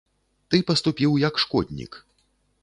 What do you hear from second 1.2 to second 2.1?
як шкоднік.